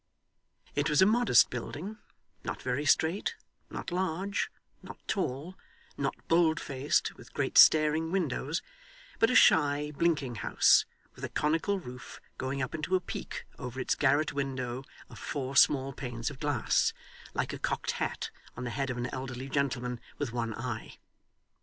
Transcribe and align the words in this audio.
It 0.73 0.89
was 0.89 1.03
a 1.03 1.05
modest 1.05 1.51
building, 1.51 1.99
not 2.43 2.59
very 2.63 2.85
straight, 2.87 3.35
not 3.69 3.91
large, 3.91 4.49
not 4.81 4.97
tall; 5.07 5.55
not 5.95 6.15
bold 6.27 6.59
faced, 6.59 7.13
with 7.17 7.35
great 7.35 7.55
staring 7.55 8.09
windows, 8.11 8.63
but 9.19 9.29
a 9.29 9.35
shy, 9.35 9.91
blinking 9.95 10.37
house, 10.41 10.85
with 11.13 11.23
a 11.23 11.29
conical 11.29 11.79
roof 11.79 12.19
going 12.39 12.63
up 12.63 12.73
into 12.73 12.95
a 12.95 12.99
peak 12.99 13.45
over 13.59 13.79
its 13.79 13.93
garret 13.93 14.33
window 14.33 14.83
of 15.07 15.19
four 15.19 15.55
small 15.55 15.93
panes 15.93 16.31
of 16.31 16.39
glass, 16.39 16.93
like 17.35 17.53
a 17.53 17.59
cocked 17.59 17.91
hat 18.01 18.31
on 18.57 18.63
the 18.63 18.71
head 18.71 18.89
of 18.89 18.97
an 18.97 19.05
elderly 19.13 19.49
gentleman 19.49 19.99
with 20.17 20.33
one 20.33 20.55
eye. 20.55 20.97